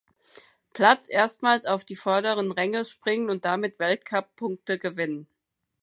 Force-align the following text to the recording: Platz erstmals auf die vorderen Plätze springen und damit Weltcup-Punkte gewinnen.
Platz 0.73 1.09
erstmals 1.09 1.67
auf 1.67 1.85
die 1.85 1.95
vorderen 1.95 2.55
Plätze 2.55 2.85
springen 2.89 3.29
und 3.29 3.45
damit 3.45 3.77
Weltcup-Punkte 3.77 4.79
gewinnen. 4.79 5.27